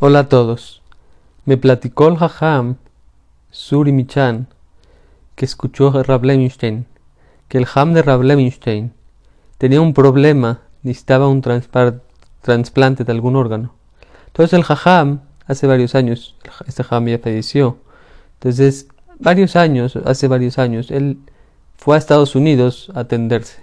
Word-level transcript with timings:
Hola 0.00 0.20
a 0.20 0.28
todos. 0.28 0.80
Me 1.44 1.56
platicó 1.56 2.06
el 2.06 2.18
Jajam 2.18 2.76
Suri 3.50 3.90
Michan 3.90 4.46
que 5.34 5.44
escuchó 5.44 5.88
a 5.88 6.04
Rab 6.04 6.22
Levinstein 6.22 6.86
que 7.48 7.58
el 7.58 7.66
Ham 7.74 7.94
de 7.94 8.02
Rab 8.02 8.22
Levinstein 8.22 8.92
tenía 9.58 9.80
un 9.80 9.94
problema, 9.94 10.60
necesitaba 10.84 11.26
un 11.26 11.42
trasplante 11.42 13.02
de 13.02 13.10
algún 13.10 13.34
órgano. 13.34 13.74
Entonces 14.28 14.56
el 14.56 14.62
Jajam, 14.62 15.22
hace 15.48 15.66
varios 15.66 15.96
años, 15.96 16.36
este 16.68 16.84
Jajam 16.84 17.08
ya 17.08 17.18
falleció. 17.18 17.78
Entonces, 18.34 18.86
varios 19.18 19.56
años, 19.56 19.96
hace 19.96 20.28
varios 20.28 20.60
años, 20.60 20.92
él 20.92 21.18
fue 21.76 21.96
a 21.96 21.98
Estados 21.98 22.36
Unidos 22.36 22.92
a 22.94 23.00
atenderse. 23.00 23.62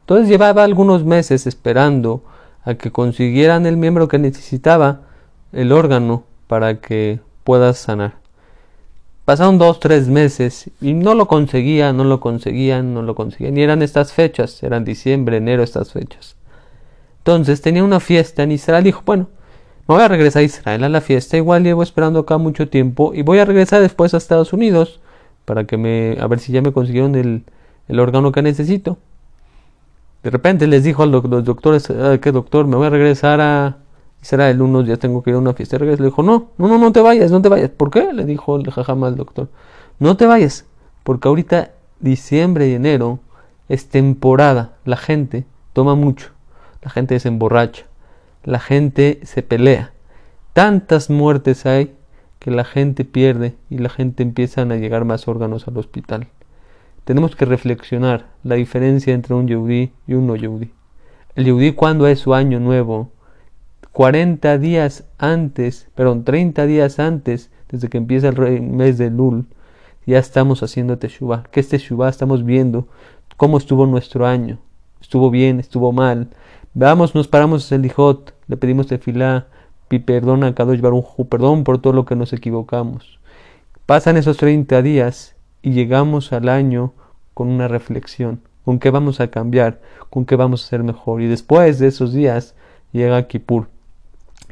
Entonces 0.00 0.26
llevaba 0.26 0.64
algunos 0.64 1.04
meses 1.04 1.46
esperando 1.46 2.24
a 2.64 2.76
que 2.76 2.90
consiguieran 2.90 3.66
el 3.66 3.76
miembro 3.76 4.08
que 4.08 4.18
necesitaba 4.18 5.09
el 5.52 5.72
órgano 5.72 6.24
para 6.46 6.80
que 6.80 7.20
puedas 7.44 7.78
sanar. 7.78 8.14
Pasaron 9.24 9.58
dos, 9.58 9.78
tres 9.80 10.08
meses 10.08 10.70
y 10.80 10.92
no 10.92 11.14
lo 11.14 11.28
conseguían, 11.28 11.96
no 11.96 12.04
lo 12.04 12.20
conseguían, 12.20 12.94
no 12.94 13.02
lo 13.02 13.14
conseguían. 13.14 13.56
Y 13.56 13.62
eran 13.62 13.82
estas 13.82 14.12
fechas, 14.12 14.62
eran 14.62 14.84
diciembre, 14.84 15.36
enero, 15.36 15.62
estas 15.62 15.92
fechas. 15.92 16.36
Entonces 17.18 17.60
tenía 17.60 17.84
una 17.84 18.00
fiesta 18.00 18.42
en 18.42 18.52
Israel. 18.52 18.82
Dijo, 18.82 19.02
bueno, 19.04 19.28
me 19.86 19.94
voy 19.94 20.02
a 20.02 20.08
regresar 20.08 20.40
a 20.40 20.44
Israel 20.44 20.84
a 20.84 20.88
la 20.88 21.00
fiesta. 21.00 21.36
Igual 21.36 21.62
llevo 21.62 21.82
esperando 21.82 22.20
acá 22.20 22.38
mucho 22.38 22.68
tiempo 22.68 23.12
y 23.14 23.22
voy 23.22 23.38
a 23.38 23.44
regresar 23.44 23.82
después 23.82 24.14
a 24.14 24.16
Estados 24.16 24.52
Unidos 24.52 25.00
para 25.44 25.64
que 25.64 25.76
me, 25.76 26.16
a 26.20 26.26
ver 26.26 26.40
si 26.40 26.52
ya 26.52 26.62
me 26.62 26.72
consiguieron 26.72 27.14
el, 27.14 27.44
el 27.88 28.00
órgano 28.00 28.32
que 28.32 28.42
necesito. 28.42 28.98
De 30.22 30.30
repente 30.30 30.66
les 30.66 30.84
dijo 30.84 31.02
a 31.02 31.06
los 31.06 31.22
doctores, 31.44 31.88
¿qué 32.20 32.32
doctor? 32.32 32.66
Me 32.66 32.76
voy 32.76 32.86
a 32.86 32.90
regresar 32.90 33.40
a, 33.40 33.78
será 34.20 34.50
el 34.50 34.58
lunes, 34.58 34.86
ya 34.86 34.96
tengo 34.96 35.22
que 35.22 35.30
ir 35.30 35.36
a 35.36 35.38
una 35.38 35.54
fiesta. 35.54 35.78
Le 35.78 35.96
dijo, 35.96 36.22
no, 36.22 36.50
no, 36.58 36.68
no, 36.68 36.78
no 36.78 36.92
te 36.92 37.00
vayas, 37.00 37.30
no 37.30 37.40
te 37.42 37.48
vayas. 37.48 37.70
¿Por 37.70 37.90
qué? 37.90 38.12
Le 38.12 38.24
dijo 38.24 38.56
el 38.56 38.70
jajama 38.70 39.06
al 39.06 39.16
doctor. 39.16 39.48
No 39.98 40.16
te 40.16 40.26
vayas, 40.26 40.66
porque 41.02 41.28
ahorita 41.28 41.72
diciembre 42.00 42.68
y 42.68 42.74
enero 42.74 43.20
es 43.68 43.88
temporada. 43.88 44.76
La 44.84 44.96
gente 44.96 45.44
toma 45.72 45.94
mucho, 45.94 46.30
la 46.82 46.90
gente 46.90 47.18
se 47.20 47.28
emborracha, 47.28 47.84
la 48.44 48.58
gente 48.60 49.20
se 49.24 49.42
pelea. 49.42 49.92
Tantas 50.52 51.10
muertes 51.10 51.66
hay 51.66 51.94
que 52.38 52.50
la 52.50 52.64
gente 52.64 53.04
pierde 53.04 53.54
y 53.68 53.78
la 53.78 53.90
gente 53.90 54.22
empiezan 54.22 54.72
a 54.72 54.76
llegar 54.76 55.04
más 55.04 55.28
órganos 55.28 55.68
al 55.68 55.76
hospital. 55.76 56.28
Tenemos 57.04 57.36
que 57.36 57.44
reflexionar 57.44 58.26
la 58.42 58.56
diferencia 58.56 59.14
entre 59.14 59.34
un 59.34 59.46
yehudí 59.46 59.92
y 60.06 60.14
un 60.14 60.26
no 60.26 60.36
yehudí. 60.36 60.72
El 61.34 61.44
yehudí 61.44 61.72
cuando 61.72 62.06
es 62.06 62.18
su 62.18 62.34
año 62.34 62.58
nuevo, 62.58 63.12
40 63.92 64.58
días 64.58 65.04
antes, 65.18 65.88
perdón, 65.94 66.24
30 66.24 66.66
días 66.66 66.98
antes, 66.98 67.50
desde 67.68 67.88
que 67.88 67.98
empieza 67.98 68.28
el 68.28 68.62
mes 68.62 68.98
de 68.98 69.10
Lul, 69.10 69.46
ya 70.06 70.18
estamos 70.18 70.62
haciendo 70.62 70.98
Teshuvah. 70.98 71.44
¿Qué 71.50 71.60
es 71.60 71.68
Teshuvah? 71.68 72.08
Estamos 72.08 72.44
viendo 72.44 72.88
cómo 73.36 73.58
estuvo 73.58 73.86
nuestro 73.86 74.26
año. 74.26 74.58
Estuvo 75.00 75.30
bien, 75.30 75.60
estuvo 75.60 75.92
mal. 75.92 76.28
Veamos, 76.74 77.14
nos 77.14 77.28
paramos 77.28 77.70
en 77.72 77.76
el 77.76 77.82
Lijot, 77.82 78.34
le 78.46 78.56
pedimos 78.56 78.86
tefilá, 78.86 79.48
y 79.90 79.98
perdona 79.98 80.48
a 80.48 80.54
Kadosh 80.54 80.80
Baruj 80.80 81.26
perdón 81.28 81.64
por 81.64 81.78
todo 81.78 81.92
lo 81.92 82.04
que 82.04 82.14
nos 82.14 82.32
equivocamos. 82.32 83.18
Pasan 83.86 84.16
esos 84.16 84.36
30 84.36 84.82
días 84.82 85.34
y 85.62 85.72
llegamos 85.72 86.32
al 86.32 86.48
año 86.48 86.92
con 87.34 87.48
una 87.48 87.66
reflexión. 87.66 88.40
¿Con 88.64 88.78
qué 88.78 88.90
vamos 88.90 89.20
a 89.20 89.28
cambiar? 89.28 89.80
¿Con 90.10 90.26
qué 90.26 90.36
vamos 90.36 90.64
a 90.64 90.68
ser 90.68 90.84
mejor? 90.84 91.22
Y 91.22 91.26
después 91.26 91.80
de 91.80 91.88
esos 91.88 92.12
días 92.12 92.54
llega 92.92 93.26
Kippur. 93.26 93.66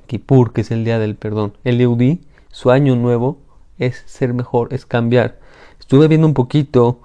Kippur, 0.08 0.52
que 0.52 0.62
es 0.62 0.72
el 0.72 0.84
día 0.84 0.98
del 0.98 1.14
perdón. 1.14 1.52
El 1.62 1.78
Yehudi, 1.78 2.22
su 2.50 2.72
año 2.72 2.96
nuevo, 2.96 3.38
es 3.78 4.02
ser 4.06 4.34
mejor, 4.34 4.74
es 4.74 4.84
cambiar. 4.84 5.38
Estuve 5.78 6.08
viendo 6.08 6.26
un 6.26 6.34
poquito 6.34 7.00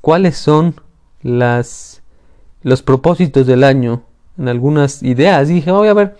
cuáles 0.00 0.36
son 0.36 0.76
las, 1.22 2.02
los 2.62 2.82
propósitos 2.82 3.46
del 3.48 3.64
año, 3.64 4.02
en 4.38 4.48
algunas 4.48 5.02
ideas. 5.02 5.48
dije, 5.48 5.72
voy 5.72 5.88
a 5.88 5.94
ver 5.94 6.16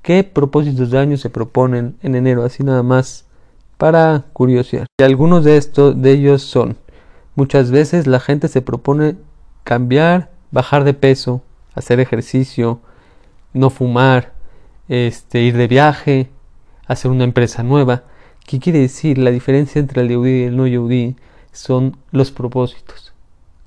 qué 0.00 0.24
propósitos 0.24 0.90
de 0.90 0.98
año 0.98 1.16
se 1.16 1.30
proponen 1.30 1.96
en 2.02 2.14
enero, 2.14 2.44
así 2.44 2.62
nada 2.62 2.82
más 2.82 3.26
para 3.76 4.24
curiosidad. 4.32 4.86
Y 4.98 5.04
algunos 5.04 5.44
de 5.44 5.56
estos 5.56 6.00
de 6.00 6.12
ellos 6.12 6.42
son, 6.42 6.76
muchas 7.34 7.70
veces 7.70 8.06
la 8.06 8.20
gente 8.20 8.48
se 8.48 8.62
propone 8.62 9.16
cambiar, 9.64 10.30
bajar 10.50 10.84
de 10.84 10.94
peso, 10.94 11.42
hacer 11.74 12.00
ejercicio, 12.00 12.80
no 13.52 13.70
fumar, 13.70 14.31
este, 14.92 15.40
ir 15.40 15.56
de 15.56 15.68
viaje, 15.68 16.28
hacer 16.86 17.10
una 17.10 17.24
empresa 17.24 17.62
nueva. 17.62 18.02
¿Qué 18.46 18.60
quiere 18.60 18.80
decir? 18.80 19.16
La 19.16 19.30
diferencia 19.30 19.78
entre 19.78 20.02
el 20.02 20.08
Yehudi 20.08 20.40
y 20.40 20.42
el 20.42 20.56
no 20.56 20.66
Yehudi 20.66 21.16
son 21.50 21.96
los 22.10 22.30
propósitos. 22.30 23.14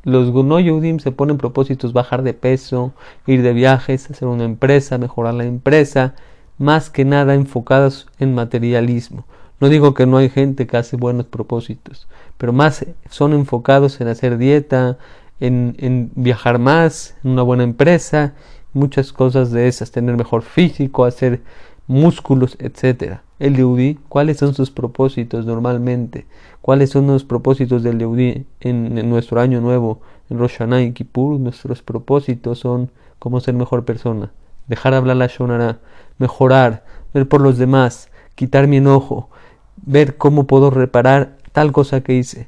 Los 0.03 0.31
no 0.31 0.59
Yehudim 0.59 0.99
se 0.99 1.11
ponen 1.11 1.39
propósitos 1.39 1.93
bajar 1.93 2.21
de 2.21 2.35
peso, 2.35 2.93
ir 3.25 3.41
de 3.41 3.53
viajes, 3.53 4.11
hacer 4.11 4.27
una 4.27 4.43
empresa, 4.43 4.99
mejorar 4.99 5.33
la 5.33 5.45
empresa, 5.45 6.13
más 6.59 6.91
que 6.91 7.05
nada 7.05 7.33
enfocados 7.33 8.07
en 8.19 8.35
materialismo. 8.35 9.25
No 9.59 9.69
digo 9.69 9.95
que 9.95 10.05
no 10.05 10.17
hay 10.17 10.29
gente 10.29 10.67
que 10.67 10.77
hace 10.77 10.95
buenos 10.95 11.25
propósitos, 11.25 12.07
pero 12.37 12.53
más 12.53 12.85
son 13.09 13.33
enfocados 13.33 13.99
en 13.99 14.09
hacer 14.09 14.37
dieta, 14.37 14.99
en, 15.39 15.75
en 15.79 16.11
viajar 16.13 16.59
más, 16.59 17.15
en 17.23 17.31
una 17.31 17.41
buena 17.41 17.63
empresa 17.63 18.35
muchas 18.75 19.13
cosas 19.13 19.51
de 19.51 19.67
esas, 19.67 19.91
tener 19.91 20.15
mejor 20.17 20.43
físico, 20.43 21.05
hacer 21.05 21.41
músculos, 21.87 22.57
etcétera. 22.59 23.23
El 23.39 23.55
Yehudi, 23.55 23.99
¿cuáles 24.09 24.37
son 24.37 24.53
sus 24.53 24.71
propósitos 24.71 25.45
normalmente? 25.45 26.25
¿Cuáles 26.61 26.89
son 26.89 27.07
los 27.07 27.23
propósitos 27.23 27.83
del 27.83 27.99
Yehudi 27.99 28.45
en, 28.61 29.09
nuestro 29.09 29.41
año 29.41 29.61
nuevo, 29.61 30.01
en 30.29 30.39
Rosh 30.39 30.57
Hashanah 30.57 30.83
y 30.83 30.93
Kippur? 30.93 31.39
Nuestros 31.39 31.81
propósitos 31.81 32.59
son 32.59 32.91
cómo 33.19 33.39
ser 33.39 33.55
mejor 33.55 33.85
persona, 33.85 34.31
dejar 34.67 34.93
hablar 34.93 35.17
la 35.17 35.27
Shonara, 35.27 35.79
mejorar, 36.17 36.85
ver 37.13 37.27
por 37.27 37.41
los 37.41 37.57
demás, 37.57 38.09
quitar 38.35 38.67
mi 38.67 38.77
enojo, 38.77 39.29
ver 39.77 40.17
cómo 40.17 40.47
puedo 40.47 40.69
reparar 40.69 41.37
tal 41.51 41.71
cosa 41.71 42.01
que 42.01 42.13
hice, 42.13 42.47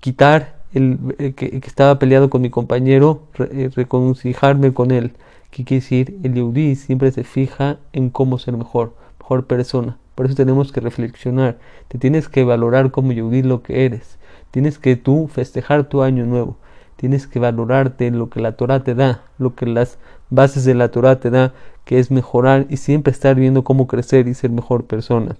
quitar 0.00 0.60
el, 0.72 1.34
que, 1.36 1.60
estaba 1.64 1.98
peleado 1.98 2.30
con 2.30 2.42
mi 2.42 2.50
compañero, 2.50 3.22
eh, 3.38 3.70
reconciliarme 3.74 4.72
con 4.72 4.90
él, 4.90 5.12
¿Qué 5.50 5.64
quiere 5.64 5.80
decir? 5.80 6.18
El 6.22 6.34
Yehudi 6.34 6.76
siempre 6.76 7.10
se 7.10 7.24
fija 7.24 7.78
en 7.92 8.10
cómo 8.10 8.38
ser 8.38 8.56
mejor, 8.56 8.94
mejor 9.18 9.46
persona. 9.46 9.98
Por 10.14 10.26
eso 10.26 10.34
tenemos 10.34 10.70
que 10.70 10.80
reflexionar. 10.80 11.58
Te 11.88 11.98
tienes 11.98 12.28
que 12.28 12.44
valorar 12.44 12.90
como 12.90 13.12
Yehudi 13.12 13.42
lo 13.42 13.62
que 13.62 13.84
eres. 13.84 14.18
Tienes 14.50 14.78
que 14.78 14.96
tú 14.96 15.28
festejar 15.28 15.88
tu 15.88 16.02
año 16.02 16.24
nuevo. 16.24 16.56
Tienes 16.96 17.26
que 17.26 17.38
valorarte 17.38 18.10
lo 18.10 18.28
que 18.28 18.40
la 18.40 18.52
Torah 18.52 18.84
te 18.84 18.94
da, 18.94 19.24
lo 19.38 19.54
que 19.54 19.66
las 19.66 19.98
bases 20.28 20.64
de 20.64 20.74
la 20.74 20.90
Torah 20.90 21.18
te 21.18 21.30
da, 21.30 21.54
que 21.84 21.98
es 21.98 22.10
mejorar 22.10 22.66
y 22.68 22.76
siempre 22.76 23.10
estar 23.10 23.34
viendo 23.34 23.64
cómo 23.64 23.86
crecer 23.86 24.28
y 24.28 24.34
ser 24.34 24.50
mejor 24.50 24.84
persona. 24.84 25.36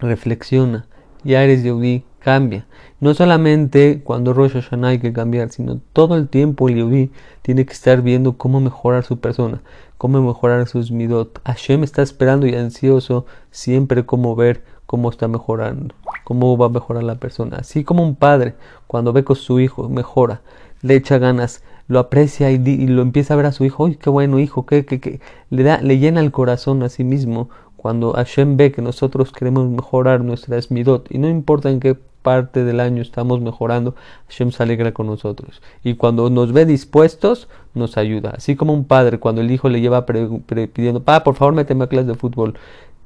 Reflexiona. 0.00 0.86
Ya 1.24 1.44
eres 1.44 1.62
Yehudi, 1.62 2.04
cambia. 2.22 2.66
No 3.00 3.14
solamente 3.14 4.02
cuando 4.02 4.32
Rosh 4.32 4.52
Hashanah 4.52 4.88
hay 4.88 4.98
que 4.98 5.12
cambiar, 5.12 5.50
sino 5.50 5.80
todo 5.92 6.16
el 6.16 6.28
tiempo 6.28 6.68
el 6.68 6.76
Yehudi 6.76 7.10
tiene 7.42 7.66
que 7.66 7.72
estar 7.72 8.00
viendo 8.02 8.38
cómo 8.38 8.60
mejorar 8.60 9.04
su 9.04 9.18
persona, 9.18 9.60
cómo 9.98 10.22
mejorar 10.22 10.68
sus 10.68 10.92
midot. 10.92 11.40
Hashem 11.44 11.82
está 11.82 12.02
esperando 12.02 12.46
y 12.46 12.54
ansioso 12.54 13.26
siempre 13.50 14.06
cómo 14.06 14.36
ver 14.36 14.62
cómo 14.86 15.10
está 15.10 15.26
mejorando, 15.26 15.94
cómo 16.24 16.56
va 16.56 16.66
a 16.66 16.70
mejorar 16.70 17.02
la 17.02 17.16
persona. 17.16 17.58
Así 17.58 17.82
como 17.82 18.02
un 18.02 18.14
padre 18.14 18.54
cuando 18.86 19.12
ve 19.12 19.24
que 19.24 19.34
su 19.34 19.58
hijo 19.58 19.88
mejora, 19.88 20.42
le 20.82 20.96
echa 20.96 21.18
ganas, 21.18 21.62
lo 21.88 21.98
aprecia 21.98 22.50
y, 22.50 22.86
lo 22.86 23.02
empieza 23.02 23.34
a 23.34 23.36
ver 23.36 23.46
a 23.46 23.52
su 23.52 23.64
hijo, 23.64 23.86
¡ay, 23.86 23.96
qué 23.96 24.10
bueno 24.10 24.38
hijo! 24.38 24.66
que 24.66 24.84
qué, 24.84 25.20
Le, 25.50 25.62
da, 25.62 25.80
le 25.80 25.98
llena 25.98 26.20
el 26.20 26.30
corazón 26.30 26.82
a 26.82 26.88
sí 26.88 27.04
mismo 27.04 27.48
cuando 27.76 28.12
Hashem 28.12 28.56
ve 28.56 28.70
que 28.70 28.80
nosotros 28.80 29.32
queremos 29.32 29.68
mejorar 29.68 30.20
nuestra 30.20 30.58
midot 30.70 31.10
y 31.10 31.18
no 31.18 31.28
importa 31.28 31.68
en 31.68 31.80
qué 31.80 31.96
parte 32.22 32.64
del 32.64 32.80
año 32.80 33.02
estamos 33.02 33.40
mejorando, 33.40 33.94
Hashem 34.28 34.52
se 34.52 34.62
alegra 34.62 34.92
con 34.92 35.06
nosotros. 35.06 35.60
Y 35.82 35.94
cuando 35.94 36.30
nos 36.30 36.52
ve 36.52 36.64
dispuestos, 36.64 37.48
nos 37.74 37.96
ayuda. 37.96 38.34
Así 38.36 38.56
como 38.56 38.72
un 38.72 38.84
padre, 38.84 39.18
cuando 39.18 39.40
el 39.40 39.50
hijo 39.50 39.68
le 39.68 39.80
lleva 39.80 40.06
pidiendo, 40.06 41.02
pa, 41.02 41.24
por 41.24 41.34
favor, 41.34 41.54
méteme 41.54 41.84
a 41.84 41.88
clase 41.88 42.08
de 42.08 42.14
fútbol. 42.14 42.54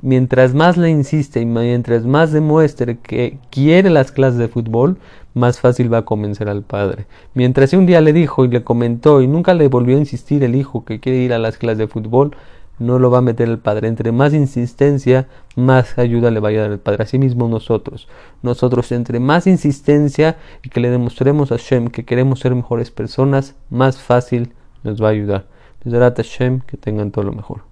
Mientras 0.03 0.53
más 0.55 0.77
le 0.77 0.91
insiste 0.91 1.41
y 1.41 1.47
mientras 1.47 2.05
más 2.05 2.31
demuestre 2.31 2.99
que 2.99 3.39
quiere 3.51 3.89
las 3.89 4.13
clases 4.13 4.39
de 4.39 4.49
fútbol, 4.49 4.99
más 5.33 5.59
fácil 5.59 5.93
va 5.93 5.99
a 5.99 6.05
convencer 6.05 6.49
al 6.49 6.63
padre. 6.63 7.07
Mientras 7.35 7.73
un 7.73 7.87
día 7.87 8.01
le 8.01 8.13
dijo 8.13 8.45
y 8.45 8.49
le 8.49 8.63
comentó 8.63 9.23
y 9.23 9.27
nunca 9.27 9.55
le 9.55 9.69
volvió 9.69 9.97
a 9.97 10.01
insistir 10.01 10.45
el 10.45 10.55
hijo 10.55 10.85
que 10.85 11.01
quiere 11.01 11.19
ir 11.19 11.33
a 11.33 11.39
las 11.39 11.57
clases 11.57 11.79
de 11.79 11.89
fútbol, 11.89 12.37
no 12.79 12.99
lo 12.99 13.11
va 13.11 13.19
a 13.19 13.23
meter 13.23 13.49
el 13.49 13.59
Padre. 13.59 13.89
Entre 13.89 14.13
más 14.13 14.35
insistencia, 14.35 15.29
más 15.55 15.99
ayuda 15.99 16.31
le 16.31 16.41
va 16.41 16.51
a 16.51 16.53
dar 16.53 16.73
el 16.73 16.79
Padre. 16.79 17.03
Asimismo 17.03 17.49
nosotros. 17.49 18.09
Nosotros 18.43 18.93
entre 18.93 19.21
más 19.21 19.47
insistencia 19.47 20.37
y 20.63 20.69
que 20.69 20.81
le 20.81 20.91
demostremos 20.91 21.53
a 21.53 21.57
Shem 21.57 21.89
que 21.89 22.05
queremos 22.05 22.41
ser 22.41 22.55
mejores 22.55 22.91
personas, 22.91 23.55
más 23.71 23.99
fácil 23.99 24.53
nos 24.85 25.03
va 25.03 25.09
a 25.09 25.13
ayudar. 25.13 25.47
Desde 25.85 26.01
Hashem, 26.01 26.61
que 26.61 26.77
tengan 26.77 27.13
todo 27.13 27.25
lo 27.25 27.33
mejor. 27.33 27.63